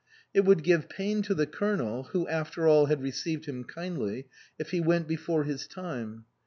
It 0.33 0.45
would 0.45 0.63
give 0.63 0.89
pain 0.89 1.21
to 1.21 1.35
the 1.35 1.45
Colonel 1.45 2.05
(who 2.05 2.27
after 2.27 2.67
all 2.67 2.87
had 2.87 3.03
re 3.03 3.11
ceived 3.11 3.45
him 3.45 3.63
kindly) 3.63 4.25
if 4.57 4.71
he 4.71 4.79
went 4.81 5.07
before 5.07 5.43
his 5.43 5.67
time. 5.67 6.25